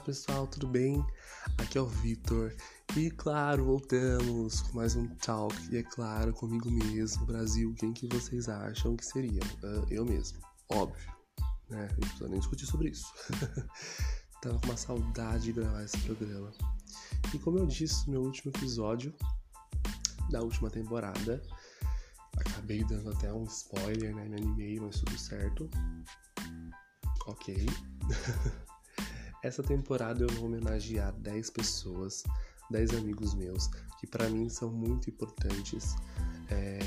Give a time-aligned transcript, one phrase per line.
[0.00, 1.04] pessoal, tudo bem?
[1.58, 2.54] Aqui é o Vitor
[2.96, 8.06] e claro, voltamos com mais um talk e é claro, comigo mesmo, Brasil, quem que
[8.06, 9.42] vocês acham que seria?
[9.62, 10.38] Uh, eu mesmo,
[10.70, 11.12] óbvio,
[11.68, 11.88] né?
[11.92, 13.12] Não precisa nem discutir sobre isso.
[14.40, 16.50] Tava com uma saudade de gravar esse programa.
[17.34, 19.14] E como eu disse no meu último episódio
[20.30, 21.42] da última temporada,
[22.38, 24.26] acabei dando até um spoiler, né?
[24.28, 25.68] Me animei, mas tudo certo.
[27.26, 27.66] Ok.
[29.42, 32.24] Essa temporada eu vou homenagear 10 pessoas,
[32.70, 35.96] 10 amigos meus, que para mim são muito importantes.
[36.50, 36.78] É...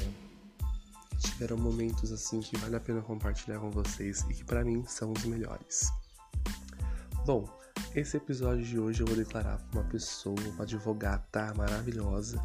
[1.20, 5.12] Tiveram momentos assim que vale a pena compartilhar com vocês e que para mim são
[5.12, 5.90] os melhores.
[7.26, 7.48] Bom,
[7.96, 12.40] esse episódio de hoje eu vou declarar pra uma pessoa, uma advogada maravilhosa.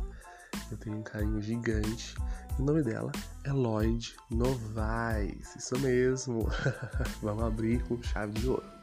[0.70, 2.14] Eu tenho um carinho gigante.
[2.58, 3.10] O nome dela
[3.44, 5.56] é Lloyd Novaes.
[5.56, 6.46] Isso mesmo.
[7.20, 8.77] Vamos abrir com chave de ouro.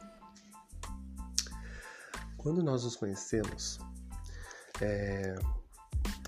[2.45, 3.79] Quando nós nos conhecemos,
[4.79, 5.33] é,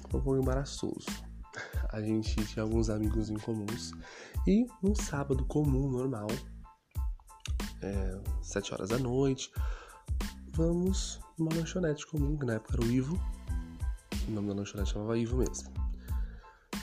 [0.09, 1.05] foi um pouco embaraçoso.
[1.93, 3.91] A gente tinha alguns amigos em comuns
[4.47, 6.25] e um sábado comum, normal,
[7.83, 9.51] é, sete horas da noite,
[10.53, 13.15] vamos numa lanchonete comum, que na época era o Ivo.
[14.27, 15.71] O nome da lanchonete chamava Ivo mesmo.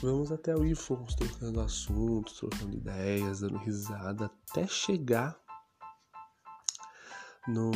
[0.01, 5.37] Vamos até o Ivo, fomos trocando assuntos, trocando ideias, dando risada, até chegar
[7.47, 7.71] no,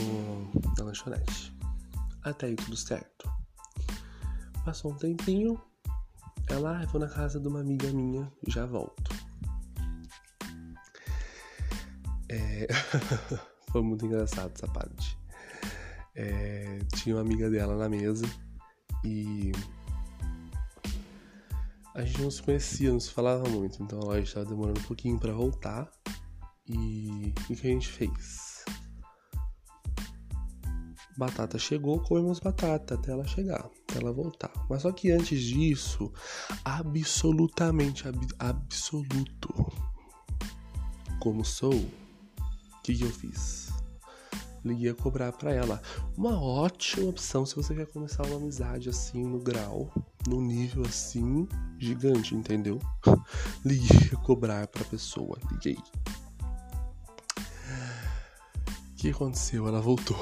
[0.77, 1.55] na lanchonete.
[2.23, 3.31] Até aí tudo certo.
[4.65, 5.59] Passou um tempinho,
[6.49, 9.11] ela, ah, vou na casa de uma amiga minha, já volto.
[12.29, 12.67] É...
[13.71, 15.17] Foi muito engraçado essa parte.
[16.15, 16.79] É...
[16.95, 18.25] Tinha uma amiga dela na mesa
[19.03, 19.51] e
[21.93, 25.19] a gente não se conhecia, não se falava muito, então ela estava demorando um pouquinho
[25.19, 25.89] para voltar.
[26.67, 28.48] E o que a gente fez?
[31.19, 34.53] Batata chegou, comemos batata até ela chegar, até ela voltar.
[34.69, 36.13] Mas só que antes disso,
[36.63, 39.53] absolutamente ab absoluto,
[41.19, 43.67] como sou, o que, que eu fiz?
[44.63, 45.81] Liguei a cobrar para ela.
[46.15, 49.91] Uma ótima opção se você quer começar uma amizade assim no grau,
[50.25, 51.45] no nível assim
[51.77, 52.79] gigante, entendeu?
[53.65, 55.77] Liguei a cobrar pra pessoa, liguei.
[58.89, 59.67] O que aconteceu?
[59.67, 60.15] Ela voltou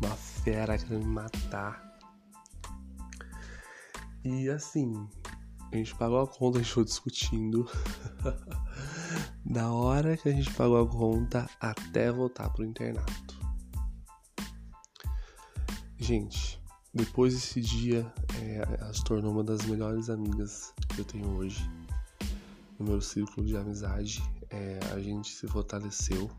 [0.00, 1.82] uma fera querendo me matar.
[4.24, 5.08] E assim,
[5.72, 7.68] a gente pagou a conta, a gente foi discutindo.
[9.44, 13.38] da hora que a gente pagou a conta até voltar pro internato.
[15.98, 16.62] Gente,
[16.92, 21.68] depois desse dia, é, ela se tornou uma das melhores amigas que eu tenho hoje.
[22.78, 26.30] No meu círculo de amizade, é, a gente se fortaleceu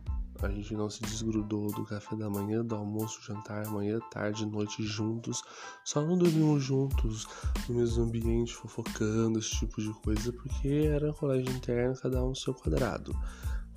[0.42, 4.84] a gente não se desgrudou do café da manhã, do almoço, jantar, manhã, tarde, noite
[4.84, 5.42] juntos.
[5.84, 7.26] Só não dormimos juntos
[7.70, 12.36] no mesmo ambiente, fofocando, esse tipo de coisa, porque era colégio interno, cada um no
[12.36, 13.16] seu quadrado.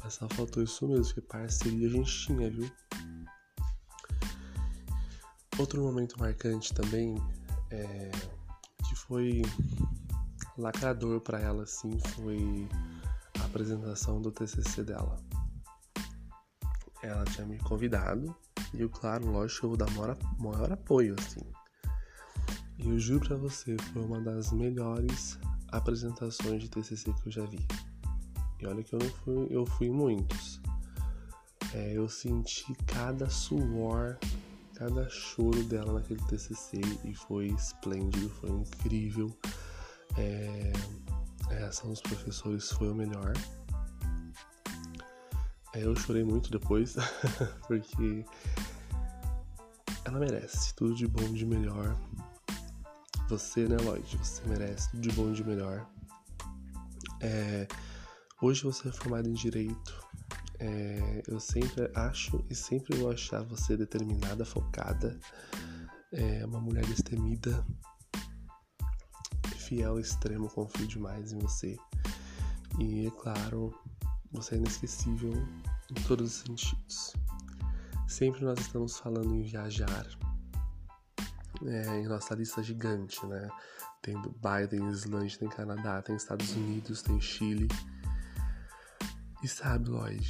[0.03, 2.71] Mas só faltou isso mesmo, que parceria a gente tinha, viu?
[5.59, 7.17] Outro momento marcante também,
[7.71, 8.11] é,
[8.89, 9.43] que foi
[10.57, 12.69] lacrador para ela, assim, foi
[13.41, 15.21] a apresentação do TCC dela
[17.03, 18.35] ela tinha me convidado
[18.75, 21.41] e eu, claro, lógico, eu vou dar maior, maior apoio, assim.
[22.79, 25.39] E eu juro pra você, foi uma das melhores
[25.69, 27.67] apresentações de TCC que eu já vi.
[28.61, 30.61] E olha que eu não fui, eu fui muitos.
[31.75, 34.19] É, eu senti cada suor,
[34.75, 39.31] cada choro dela naquele TCC e foi esplêndido, foi incrível.
[40.17, 40.73] É,
[41.51, 43.33] a reação dos professores foi o melhor.
[45.75, 46.97] É, eu chorei muito depois,
[47.69, 48.25] porque
[50.05, 51.95] ela merece tudo de bom de melhor.
[53.29, 54.17] Você, né, Lloyd?
[54.17, 55.87] Você merece tudo de bom de melhor.
[57.21, 57.69] É,
[58.41, 60.09] hoje você é formado em direito.
[60.59, 65.21] É, eu sempre acho e sempre vou achar você determinada, focada,
[66.11, 67.65] é, uma mulher destemida,
[69.57, 71.77] fiel, extremo, confio demais em você.
[72.81, 73.75] E é claro,
[74.33, 75.33] você é inesquecível
[75.91, 77.15] em todos os sentidos.
[78.07, 80.07] Sempre nós estamos falando em viajar.
[81.67, 83.49] É, em nossa lista gigante, né?
[84.01, 87.67] Tem Dubai, tem Islândia, tem Canadá, tem Estados Unidos, tem Chile.
[89.43, 90.29] E sabe, Lloyd,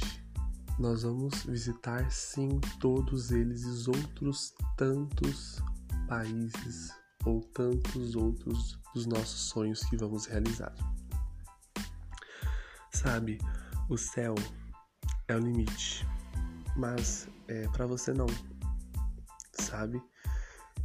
[0.79, 5.61] nós vamos visitar sim todos eles e outros tantos
[6.07, 6.91] países
[7.25, 10.73] ou tantos outros dos nossos sonhos que vamos realizar.
[12.91, 13.37] Sabe,
[13.89, 14.35] o céu
[15.27, 16.07] é o limite,
[16.75, 18.27] mas é, para você não.
[19.53, 20.01] sabe?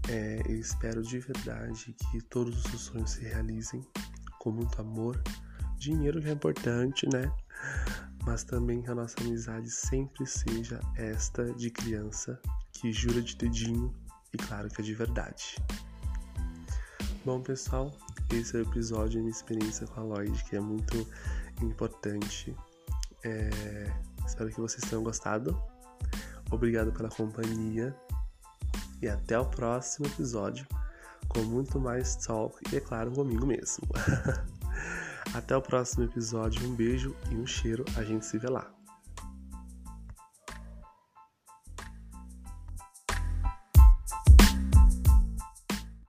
[0.09, 3.87] É, eu espero de verdade que todos os seus sonhos se realizem
[4.39, 5.23] com muito amor.
[5.79, 7.31] Dinheiro que é importante, né?
[8.25, 12.41] Mas também que a nossa amizade sempre seja esta de criança
[12.73, 13.95] que jura de dedinho
[14.33, 15.57] e claro que é de verdade.
[17.25, 17.91] Bom, pessoal,
[18.33, 21.07] esse é o episódio minha experiência com a Lloyd, que é muito
[21.63, 22.55] importante.
[23.25, 23.93] É...
[24.27, 25.61] Espero que vocês tenham gostado.
[26.51, 27.95] Obrigado pela companhia
[29.03, 30.67] e até o próximo episódio
[31.29, 33.87] com muito mais talk e, é claro, comigo mesmo.
[35.35, 36.67] até o próximo episódio.
[36.69, 37.85] Um beijo e um cheiro.
[37.97, 38.71] A gente se vê lá.